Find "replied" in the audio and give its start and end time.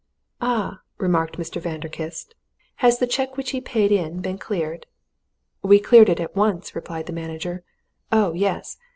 6.73-7.05